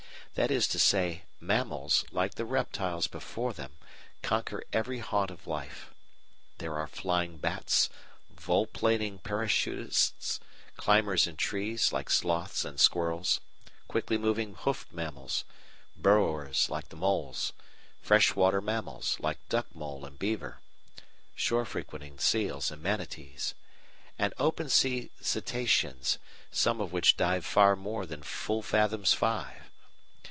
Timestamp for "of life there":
5.29-6.77